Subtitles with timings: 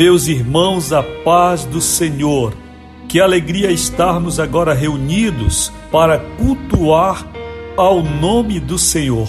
[0.00, 2.54] Meus irmãos, a paz do Senhor.
[3.06, 7.30] Que alegria estarmos agora reunidos para cultuar
[7.76, 9.28] ao nome do Senhor.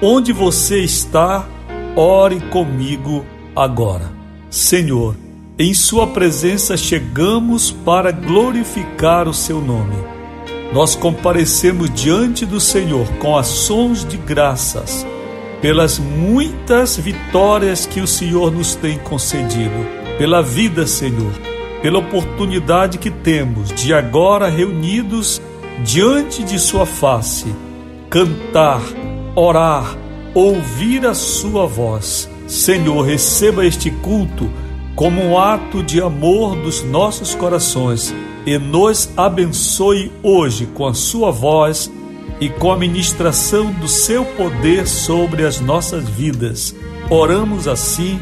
[0.00, 1.44] Onde você está,
[1.96, 4.12] ore comigo agora.
[4.48, 5.16] Senhor,
[5.58, 9.96] em Sua presença chegamos para glorificar o Seu nome.
[10.72, 15.04] Nós comparecemos diante do Senhor com ações de graças
[15.60, 21.32] pelas muitas vitórias que o Senhor nos tem concedido pela vida, Senhor,
[21.82, 25.40] pela oportunidade que temos de agora reunidos
[25.84, 27.54] diante de Sua face,
[28.08, 28.82] cantar,
[29.34, 29.96] orar,
[30.34, 32.28] ouvir a Sua voz.
[32.46, 34.50] Senhor, receba este culto
[34.94, 38.14] como um ato de amor dos nossos corações
[38.46, 41.90] e nos abençoe hoje com a Sua voz
[42.40, 46.74] e com a ministração do Seu poder sobre as nossas vidas.
[47.10, 48.20] Oramos assim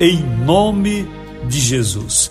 [0.00, 2.30] em nome de de Jesus.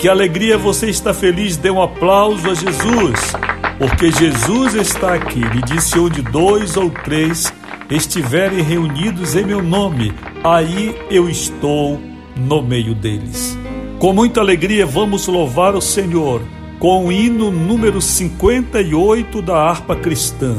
[0.00, 3.32] Que alegria você está feliz, dê um aplauso a Jesus,
[3.78, 5.40] porque Jesus está aqui.
[5.40, 7.52] Ele disse: onde dois ou três
[7.90, 12.00] estiverem reunidos em meu nome, aí eu estou
[12.36, 13.58] no meio deles.
[13.98, 16.40] Com muita alegria vamos louvar o Senhor
[16.78, 20.56] com o hino número 58 da harpa cristã.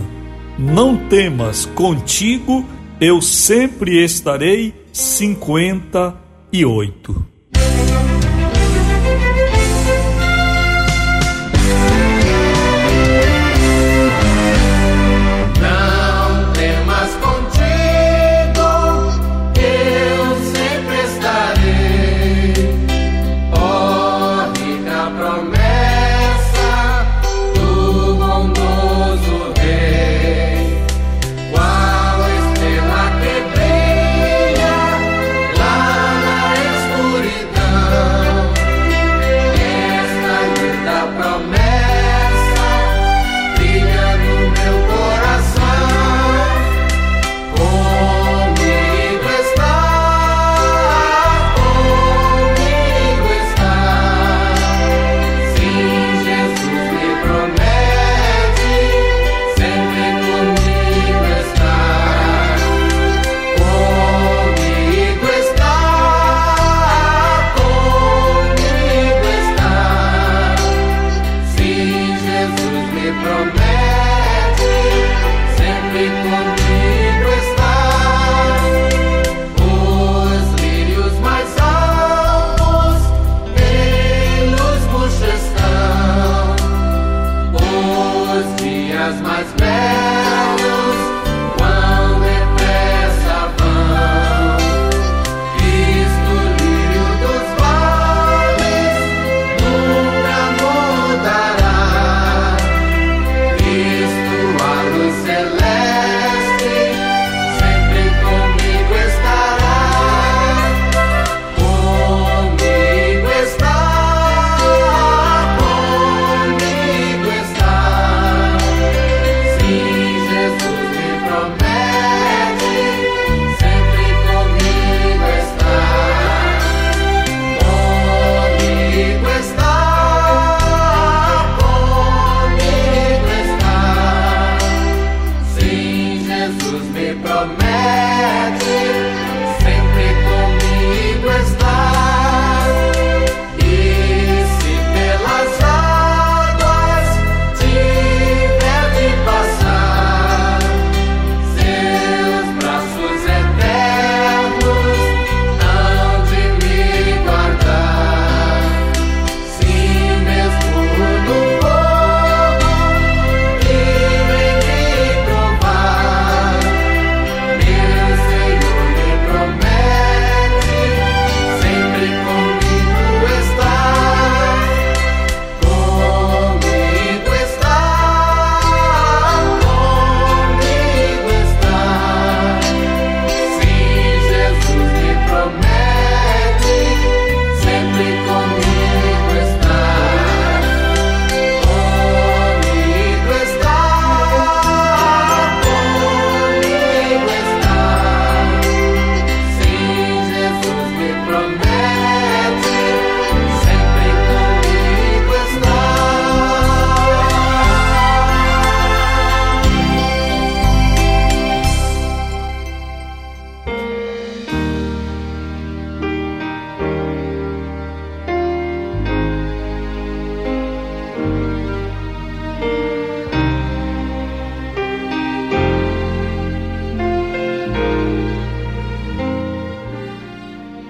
[0.57, 2.65] Não temas, contigo
[2.99, 4.77] eu sempre estarei.
[4.91, 7.38] 58.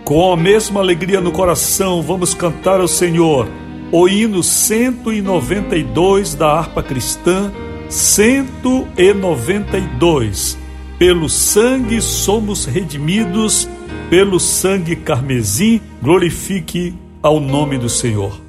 [0.09, 3.47] Com a mesma alegria no coração, vamos cantar ao Senhor
[3.91, 7.51] o hino 192 da harpa cristã,
[7.87, 10.57] 192.
[10.97, 13.69] Pelo sangue somos redimidos,
[14.09, 18.48] pelo sangue carmesim, glorifique ao nome do Senhor.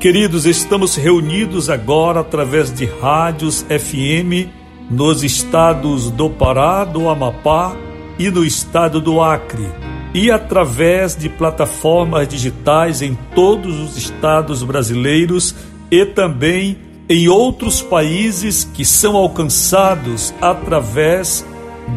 [0.00, 4.48] Queridos, estamos reunidos agora através de rádios FM
[4.90, 7.76] nos estados do Pará, do Amapá
[8.18, 9.68] e no estado do Acre,
[10.14, 15.54] e através de plataformas digitais em todos os estados brasileiros
[15.90, 21.44] e também em outros países que são alcançados através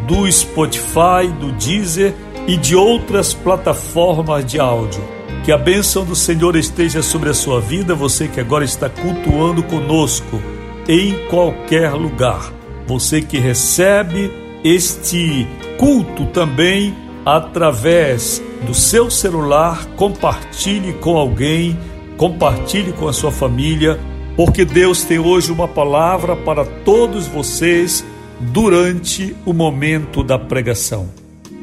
[0.10, 2.14] do Spotify, do Deezer
[2.50, 5.23] e de outras plataformas de áudio.
[5.44, 9.62] Que a bênção do Senhor esteja sobre a sua vida, você que agora está cultuando
[9.64, 10.42] conosco
[10.88, 12.52] em qualquer lugar.
[12.88, 14.32] Você que recebe
[14.64, 15.48] este
[15.78, 21.78] culto também através do seu celular, compartilhe com alguém,
[22.18, 24.00] compartilhe com a sua família,
[24.36, 28.04] porque Deus tem hoje uma palavra para todos vocês
[28.40, 31.10] durante o momento da pregação.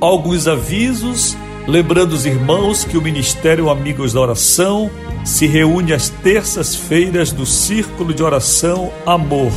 [0.00, 1.36] Alguns avisos
[1.70, 4.90] Lembrando os irmãos que o Ministério Amigos da Oração
[5.24, 9.52] se reúne às terças-feiras do Círculo de Oração Amor.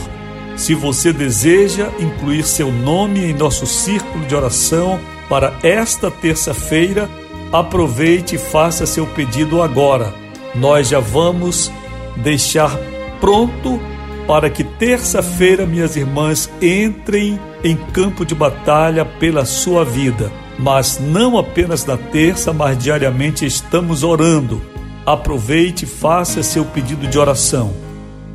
[0.55, 7.09] Se você deseja incluir seu nome em nosso círculo de oração para esta terça-feira,
[7.51, 10.13] aproveite e faça seu pedido agora.
[10.53, 11.71] Nós já vamos
[12.17, 12.77] deixar
[13.19, 13.79] pronto
[14.27, 21.37] para que terça-feira minhas irmãs entrem em campo de batalha pela sua vida mas não
[21.37, 24.61] apenas na terça, mas diariamente estamos orando.
[25.05, 27.73] Aproveite e faça seu pedido de oração.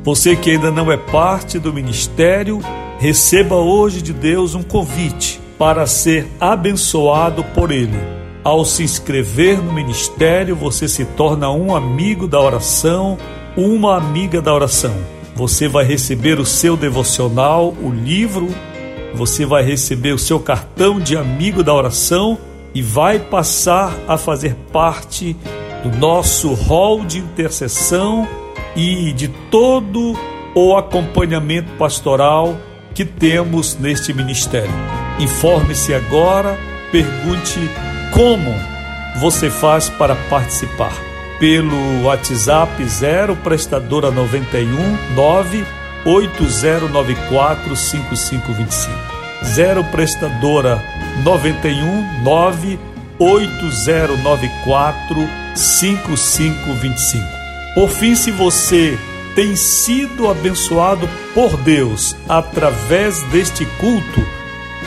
[0.03, 2.61] Você que ainda não é parte do ministério,
[2.99, 7.97] receba hoje de Deus um convite para ser abençoado por Ele.
[8.43, 13.17] Ao se inscrever no ministério, você se torna um amigo da oração,
[13.57, 14.95] uma amiga da oração.
[15.35, 18.47] Você vai receber o seu devocional, o livro
[19.13, 22.37] você vai receber o seu cartão de amigo da oração
[22.73, 25.35] e vai passar a fazer parte
[25.83, 28.27] do nosso hall de intercessão
[28.75, 30.13] e de todo
[30.55, 32.57] o acompanhamento pastoral
[32.93, 34.71] que temos neste ministério.
[35.19, 36.57] Informe-se agora,
[36.91, 37.59] pergunte
[38.13, 38.53] como
[39.19, 40.93] você faz para participar.
[41.39, 45.65] Pelo WhatsApp 0 prestadora 91 9
[46.05, 49.19] 8094 5525.
[49.43, 50.83] 0 prestadora
[51.23, 52.79] 91 9
[53.19, 57.23] 8094 5525.
[57.75, 58.97] Por fim, se você
[59.35, 64.25] tem sido abençoado por Deus através deste culto,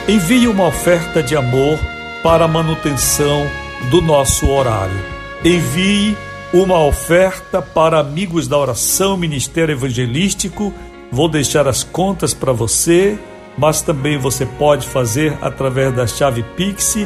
[0.07, 1.79] envie uma oferta de amor
[2.21, 3.45] para a manutenção
[3.89, 4.95] do nosso horário.
[5.43, 6.15] Envie
[6.53, 10.73] uma oferta para Amigos da Oração Ministério Evangelístico.
[11.13, 13.19] Vou deixar as contas para você,
[13.55, 16.97] mas também você pode fazer através da chave Pix,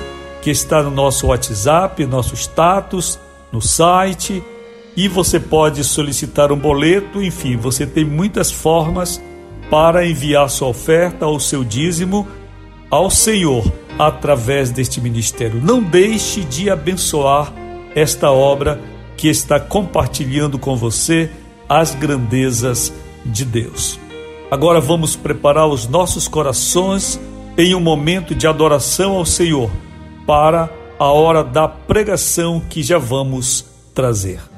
[0.42, 3.20] que está no nosso WhatsApp, nosso status,
[3.52, 4.42] no site,
[4.96, 9.22] e você pode solicitar um boleto, enfim, você tem muitas formas
[9.70, 12.26] para enviar sua oferta ou seu dízimo
[12.90, 15.60] ao Senhor através deste ministério.
[15.62, 17.52] Não deixe de abençoar
[17.94, 18.80] esta obra
[19.18, 21.30] que está compartilhando com você
[21.68, 22.94] as grandezas
[23.28, 24.00] de Deus.
[24.50, 27.20] Agora vamos preparar os nossos corações
[27.58, 29.70] em um momento de adoração ao Senhor
[30.26, 30.70] para
[31.00, 34.57] a hora da pregação que já vamos trazer.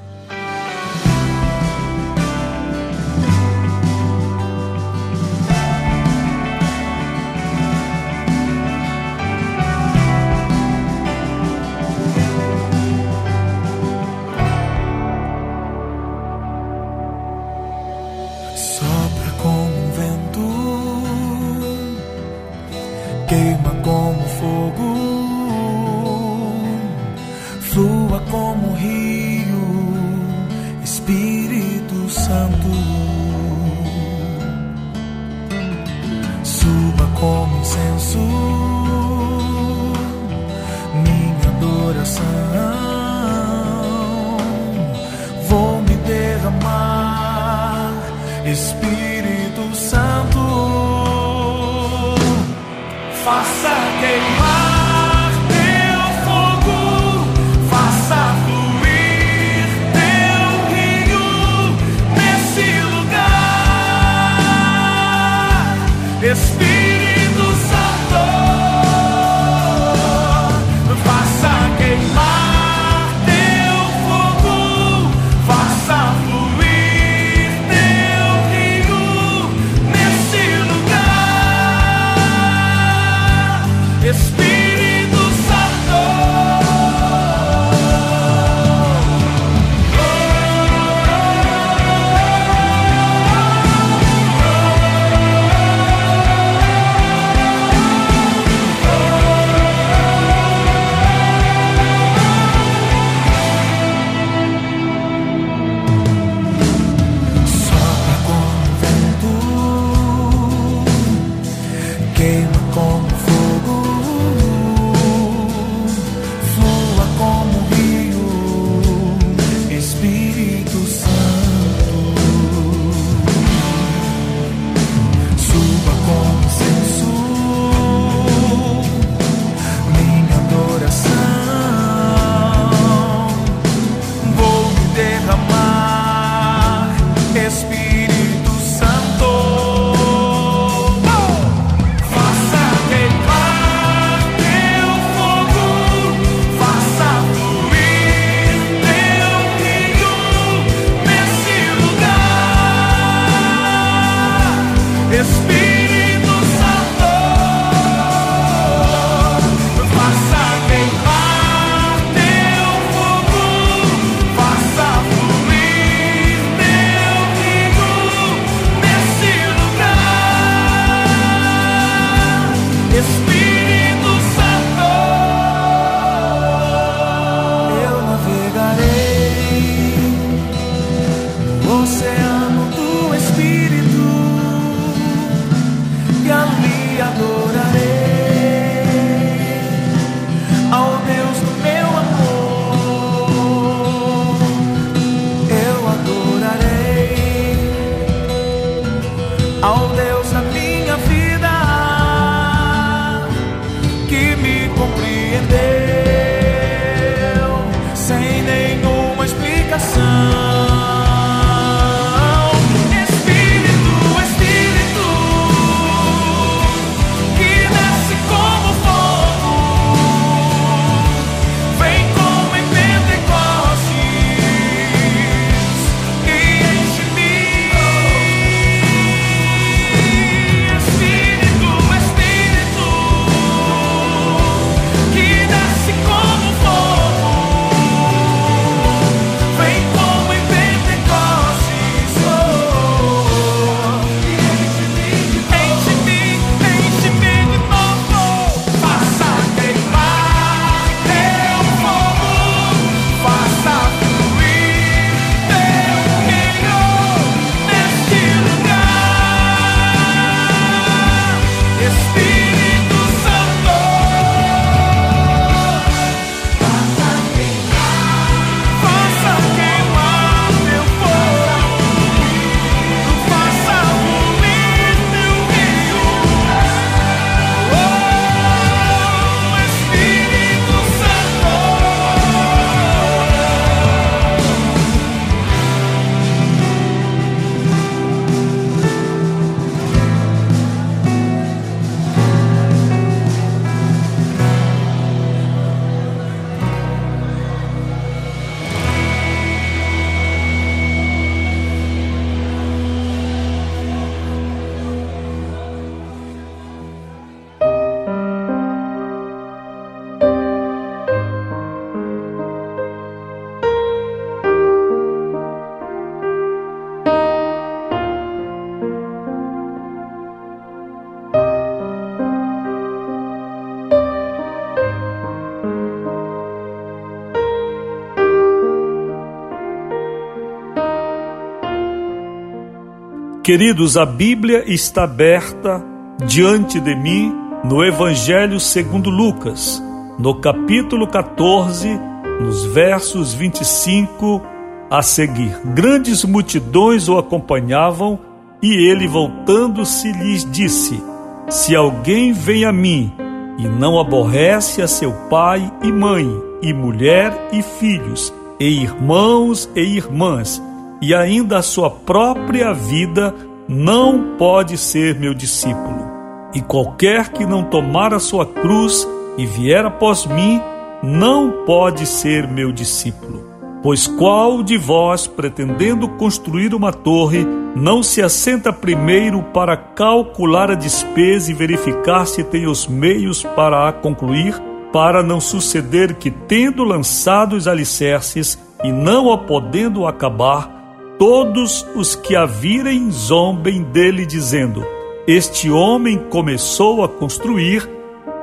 [333.49, 335.83] Queridos, a Bíblia está aberta
[336.27, 337.33] diante de mim
[337.63, 339.81] no Evangelho segundo Lucas,
[340.19, 341.99] no capítulo 14,
[342.39, 344.39] nos versos 25
[344.87, 345.59] a seguir.
[345.73, 348.19] Grandes multidões o acompanhavam
[348.61, 351.01] e ele, voltando-se, lhes disse:
[351.49, 353.11] Se alguém vem a mim
[353.57, 356.31] e não aborrece a seu pai e mãe,
[356.61, 360.61] e mulher e filhos, e irmãos e irmãs,
[361.01, 363.33] e ainda a sua própria vida,
[363.67, 366.09] não pode ser meu discípulo.
[366.53, 369.07] E qualquer que não tomar a sua cruz
[369.37, 370.59] e vier após mim,
[371.03, 373.47] não pode ser meu discípulo.
[373.81, 380.75] Pois qual de vós, pretendendo construir uma torre, não se assenta primeiro para calcular a
[380.75, 384.53] despesa e verificar se tem os meios para a concluir,
[384.91, 390.78] para não suceder que, tendo lançado os alicerces e não a podendo acabar,
[391.19, 394.83] todos os que a virem zombem dele, dizendo:
[395.27, 397.87] Este homem começou a construir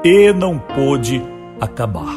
[0.05, 1.21] e não pôde
[1.59, 2.15] acabar.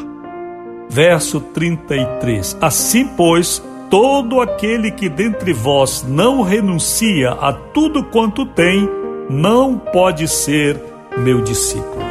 [0.88, 8.88] Verso 33: Assim, pois, todo aquele que dentre vós não renuncia a tudo quanto tem,
[9.30, 10.78] não pode ser
[11.16, 12.04] meu discípulo.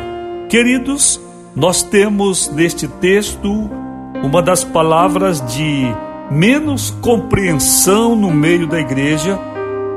[0.50, 1.22] Queridos,
[1.56, 3.70] nós temos neste texto
[4.24, 5.86] uma das palavras de
[6.30, 9.40] menos compreensão no meio da igreja,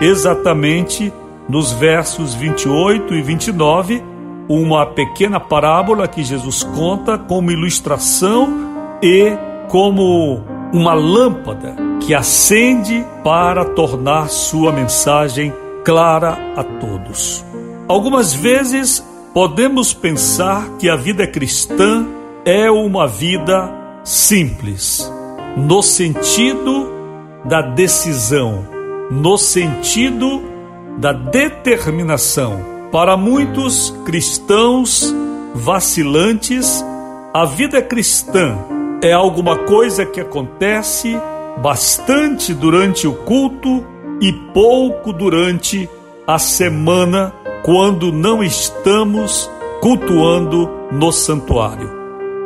[0.01, 1.13] exatamente
[1.49, 4.03] nos versos 28 e 29,
[4.49, 9.33] uma pequena parábola que Jesus conta como ilustração e
[9.69, 10.43] como
[10.73, 15.53] uma lâmpada que acende para tornar sua mensagem
[15.85, 17.45] clara a todos.
[17.87, 22.07] Algumas vezes podemos pensar que a vida cristã
[22.45, 23.71] é uma vida
[24.05, 25.11] simples
[25.57, 26.91] no sentido
[27.45, 28.67] da decisão,
[29.11, 30.43] no sentido
[30.99, 32.73] da determinação.
[32.91, 35.15] Para muitos cristãos
[35.55, 36.85] vacilantes,
[37.33, 38.59] a vida cristã
[39.03, 41.19] é alguma coisa que acontece
[41.63, 43.85] bastante durante o culto
[44.21, 45.89] e pouco durante
[46.27, 47.35] a semana,
[47.65, 52.02] quando não estamos cultuando no santuário.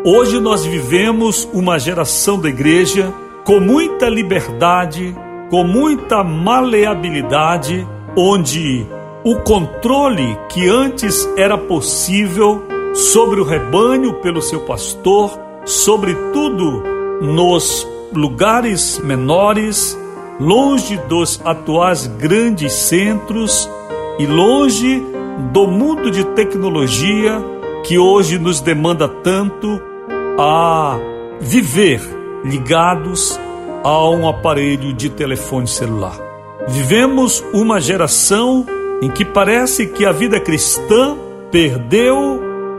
[0.09, 3.13] Hoje nós vivemos uma geração da igreja
[3.45, 5.13] com muita liberdade,
[5.51, 7.85] com muita maleabilidade,
[8.17, 8.87] onde
[9.25, 12.63] o controle que antes era possível
[12.95, 16.85] sobre o rebanho pelo seu pastor, sobretudo
[17.21, 19.99] nos lugares menores,
[20.39, 23.69] longe dos atuais grandes centros
[24.21, 25.03] e longe
[25.53, 27.43] do mundo de tecnologia
[27.83, 29.96] que hoje nos demanda tanto
[30.39, 30.99] a
[31.41, 32.01] viver
[32.45, 33.39] ligados
[33.83, 36.19] a um aparelho de telefone celular.
[36.69, 38.67] Vivemos uma geração
[39.01, 41.17] em que parece que a vida cristã
[41.51, 42.17] perdeu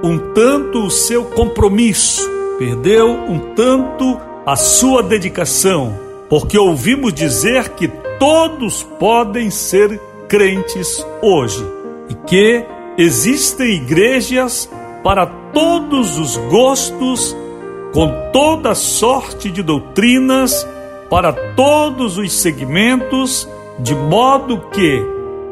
[0.03, 5.97] um tanto o seu compromisso, perdeu um tanto a sua dedicação,
[6.29, 7.87] porque ouvimos dizer que
[8.19, 11.65] todos podem ser crentes hoje
[12.09, 12.65] e que
[12.97, 14.69] existem igrejas
[15.03, 17.36] para todos os gostos
[17.97, 20.67] com toda sorte de doutrinas
[21.09, 25.01] para todos os segmentos, de modo que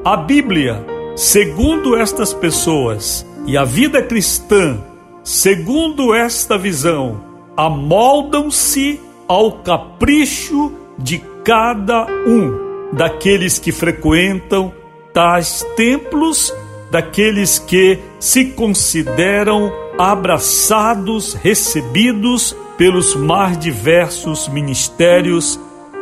[0.05, 4.77] a Bíblia, segundo estas pessoas, e a vida cristã,
[5.23, 7.19] segundo esta visão,
[7.57, 14.71] amoldam-se ao capricho de cada um daqueles que frequentam
[15.11, 16.53] tais templos
[16.91, 25.59] daqueles que se consideram abraçados, recebidos pelos mais diversos ministérios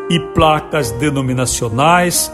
[0.10, 2.32] e placas denominacionais,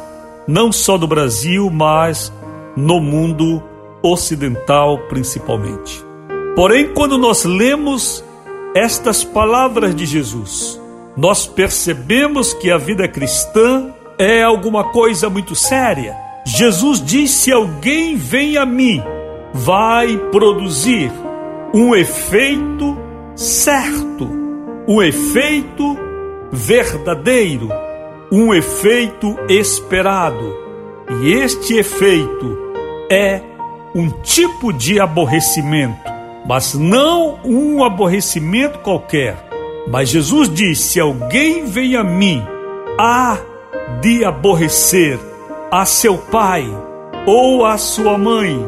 [0.48, 2.32] não só do Brasil, mas
[2.76, 3.62] no mundo
[4.02, 6.04] ocidental principalmente.
[6.56, 8.24] Porém, quando nós lemos
[8.74, 10.80] estas palavras de Jesus,
[11.16, 16.16] nós percebemos que a vida cristã é alguma coisa muito séria.
[16.46, 19.04] Jesus disse: se alguém vem a mim,
[19.54, 21.12] vai produzir
[21.74, 22.98] um efeito
[23.36, 24.28] certo,
[24.88, 25.98] um efeito
[26.52, 27.70] verdadeiro,
[28.32, 30.58] um efeito esperado.
[31.22, 32.58] E este efeito
[33.12, 33.42] é
[33.96, 35.98] um tipo de aborrecimento,
[36.46, 39.38] mas não um aborrecimento qualquer.
[39.88, 42.44] Mas Jesus disse: se alguém vem a mim,
[42.98, 43.38] há
[44.02, 45.20] de aborrecer
[45.72, 46.66] a seu pai,
[47.26, 48.60] ou a sua mãe,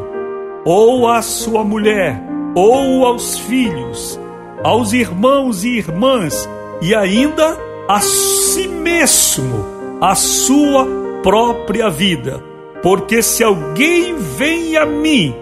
[0.64, 4.18] ou a sua mulher, ou aos filhos,
[4.62, 6.48] aos irmãos e irmãs,
[6.80, 9.64] e ainda a si mesmo,
[10.00, 10.86] a sua
[11.22, 12.42] própria vida.
[12.82, 15.34] Porque se alguém vem a mim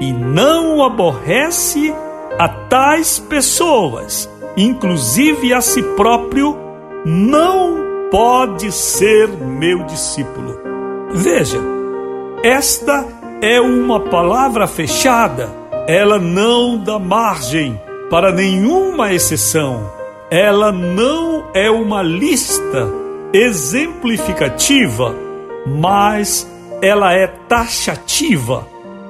[0.00, 1.92] e não aborrece
[2.38, 6.56] a tais pessoas, inclusive a si próprio,
[7.04, 10.60] não pode ser meu discípulo.
[11.10, 11.58] Veja,
[12.42, 13.04] esta
[13.40, 15.50] é uma palavra fechada,
[15.86, 17.78] ela não dá margem
[18.10, 19.90] para nenhuma exceção,
[20.30, 22.88] ela não é uma lista
[23.32, 25.14] exemplificativa,
[25.66, 28.66] mas ela é taxativa,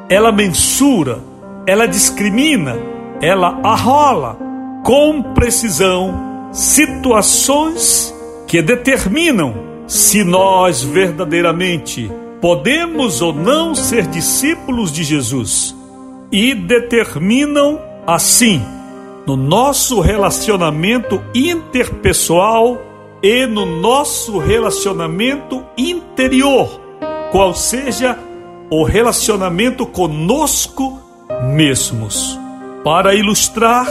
[0.09, 1.21] ela mensura,
[1.67, 2.77] ela discrimina,
[3.21, 4.37] ela arrola
[4.85, 8.13] com precisão situações
[8.47, 9.55] que determinam
[9.87, 12.11] se nós verdadeiramente
[12.41, 15.75] podemos ou não ser discípulos de Jesus
[16.35, 18.61] e determinam assim
[19.25, 22.77] no nosso relacionamento interpessoal
[23.23, 26.81] e no nosso relacionamento interior,
[27.31, 28.19] qual seja
[28.69, 30.99] o relacionamento conosco
[31.55, 32.37] mesmos.
[32.83, 33.87] Para ilustrar,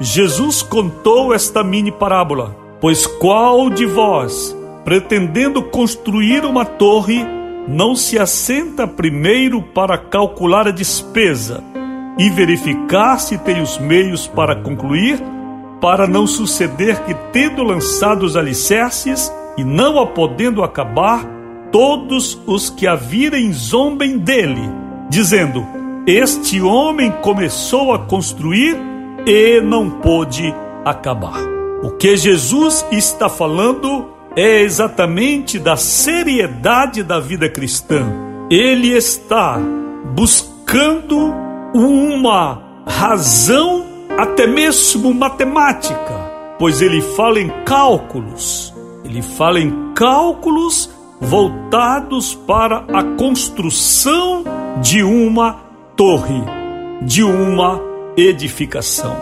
[0.00, 7.22] Jesus contou esta mini parábola: Pois qual de vós, pretendendo construir uma torre,
[7.68, 11.62] não se assenta primeiro para calcular a despesa?
[12.18, 15.20] E verificar se tem os meios para concluir,
[15.80, 21.24] para não suceder que, tendo lançado os alicerces e não a podendo acabar,
[21.70, 24.70] todos os que a virem zombem dele,
[25.08, 25.66] dizendo:
[26.06, 28.76] Este homem começou a construir
[29.26, 31.40] e não pôde acabar.
[31.82, 38.04] O que Jesus está falando é exatamente da seriedade da vida cristã.
[38.50, 39.58] Ele está
[40.14, 41.34] buscando
[41.74, 43.84] uma razão
[44.18, 53.02] até mesmo matemática, pois ele fala em cálculos, ele fala em cálculos voltados para a
[53.16, 54.44] construção
[54.82, 55.60] de uma
[55.96, 56.42] torre,
[57.02, 57.80] de uma
[58.16, 59.16] edificação.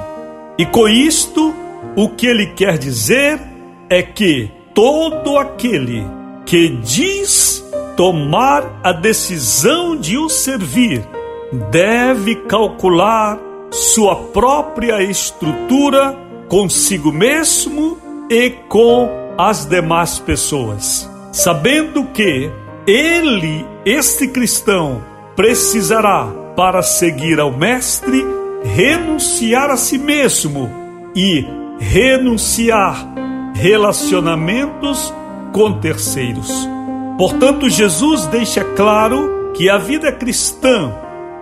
[0.59, 1.55] E com isto,
[1.97, 3.41] o que ele quer dizer
[3.89, 6.05] é que todo aquele
[6.47, 7.65] que diz
[7.97, 11.07] tomar a decisão de o servir,
[11.53, 13.39] deve calcular
[13.71, 16.17] sua própria estrutura
[16.49, 19.09] consigo mesmo e com
[19.39, 22.51] as demais pessoas, sabendo que
[22.87, 25.03] ele, este cristão,
[25.37, 28.23] precisará, para seguir ao Mestre,
[28.63, 30.71] renunciar a si mesmo
[31.15, 31.47] e
[31.79, 33.07] renunciar
[33.55, 35.15] relacionamentos
[35.53, 36.69] com terceiros.
[37.17, 40.93] Portanto, Jesus deixa claro que a vida cristã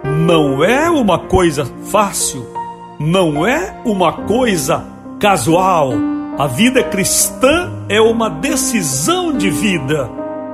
[0.05, 2.47] não é uma coisa fácil,
[2.99, 4.85] não é uma coisa
[5.19, 5.93] casual.
[6.39, 10.09] A vida cristã é uma decisão de vida.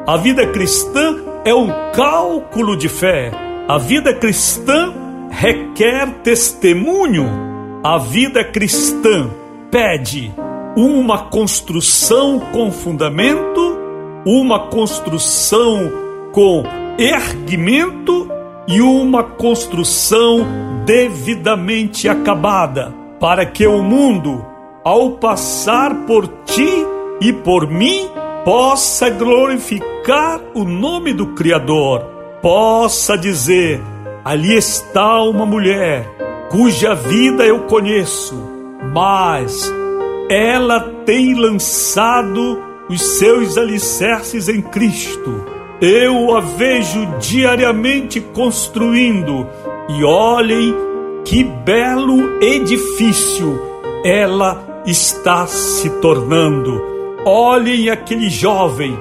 [0.07, 3.31] A vida cristã é um cálculo de fé.
[3.69, 4.93] A vida cristã
[5.31, 7.27] requer testemunho.
[7.83, 9.29] A vida cristã
[9.71, 10.33] pede
[10.77, 13.79] uma construção com fundamento,
[14.25, 15.93] uma construção
[16.33, 16.65] com
[16.99, 18.29] erguimento
[18.67, 20.47] e uma construção
[20.85, 24.45] devidamente acabada, para que o mundo,
[24.83, 26.87] ao passar por ti
[27.21, 28.09] e por mim,
[28.45, 32.01] possa glorificar o nome do Criador,
[32.43, 33.81] possa dizer:
[34.25, 36.09] ali está uma mulher
[36.51, 38.35] cuja vida eu conheço,
[38.93, 39.73] mas
[40.31, 45.54] ela tem lançado os seus alicerces em Cristo
[45.87, 49.47] Eu a vejo diariamente construindo.
[49.87, 50.75] E olhem
[51.27, 53.61] que belo edifício
[54.03, 56.81] ela está se tornando.
[57.27, 58.99] Olhem aquele jovem,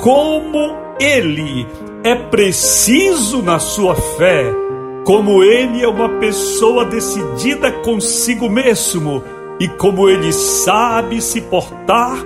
[0.00, 1.68] como ele
[2.02, 4.52] é preciso na sua fé,
[5.04, 9.22] como ele é uma pessoa decidida consigo mesmo.
[9.60, 12.18] E como ele sabe se portar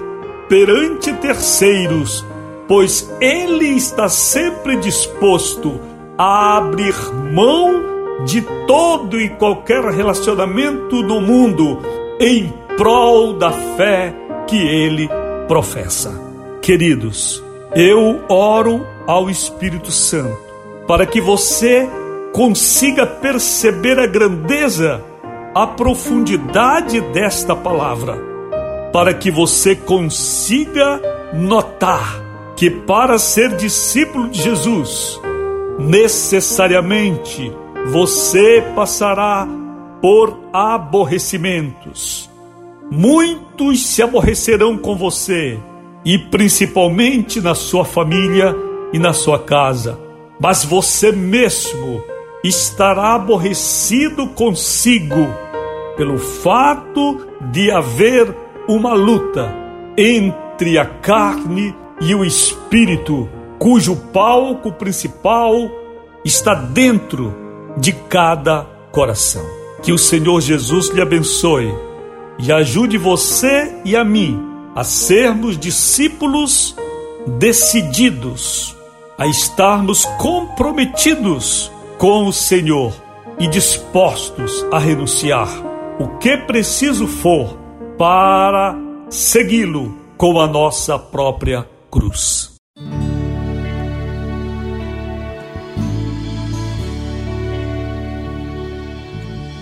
[0.48, 2.24] perante terceiros,
[2.68, 5.80] pois ele está sempre disposto
[6.16, 6.94] a abrir
[7.32, 7.82] mão
[8.24, 11.78] de todo e qualquer relacionamento no mundo
[12.20, 14.14] em prol da fé
[14.46, 15.08] que ele
[15.48, 16.12] professa.
[16.60, 17.42] Queridos,
[17.74, 20.38] eu oro ao Espírito Santo
[20.86, 21.88] para que você
[22.32, 25.02] consiga perceber a grandeza
[25.54, 28.16] a profundidade desta palavra,
[28.92, 31.00] para que você consiga
[31.34, 32.27] notar
[32.58, 35.20] que para ser discípulo de Jesus,
[35.78, 37.52] necessariamente
[37.92, 39.46] você passará
[40.02, 42.28] por aborrecimentos.
[42.90, 45.56] Muitos se aborrecerão com você,
[46.04, 48.52] e principalmente na sua família
[48.92, 49.96] e na sua casa,
[50.40, 52.02] mas você mesmo
[52.42, 55.28] estará aborrecido consigo
[55.96, 58.34] pelo fato de haver
[58.68, 59.48] uma luta
[59.96, 65.54] entre a carne e o espírito, cujo palco principal
[66.24, 67.34] está dentro
[67.76, 69.44] de cada coração.
[69.82, 71.72] Que o Senhor Jesus lhe abençoe
[72.38, 74.40] e ajude você e a mim
[74.74, 76.76] a sermos discípulos
[77.26, 78.76] decididos,
[79.16, 82.92] a estarmos comprometidos com o Senhor
[83.38, 85.48] e dispostos a renunciar
[85.98, 87.58] o que preciso for
[87.96, 88.76] para
[89.08, 92.52] segui-lo com a nossa própria cruz.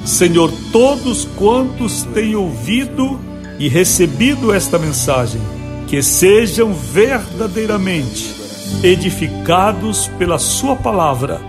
[0.05, 3.19] Senhor, todos quantos têm ouvido
[3.59, 5.41] e recebido esta mensagem,
[5.89, 8.35] que sejam verdadeiramente
[8.83, 11.41] edificados pela Sua palavra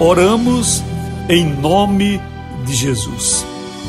[0.00, 0.80] Oramos
[1.28, 2.20] em nome
[2.64, 3.44] de Jesus.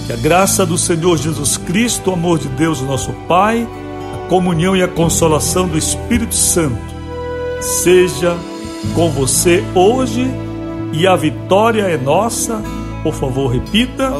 [0.07, 3.67] Que a graça do Senhor Jesus Cristo, o amor de Deus, nosso Pai,
[4.29, 6.77] comunhão e a consolação do Espírito Santo
[7.59, 8.37] seja
[8.95, 10.25] com você hoje
[10.93, 12.61] e a vitória é nossa.
[13.03, 14.11] Por favor, repita.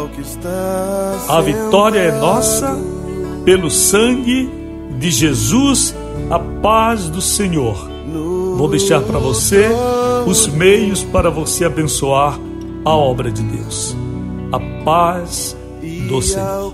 [1.28, 2.78] A vitória é nossa
[3.45, 4.50] pelo sangue
[4.98, 5.95] de Jesus,
[6.30, 7.89] a paz do Senhor.
[8.58, 9.69] Vou deixar para você
[10.26, 12.38] os meios para você abençoar
[12.84, 13.95] a obra de Deus.
[14.52, 15.56] A paz
[16.08, 16.74] do Senhor.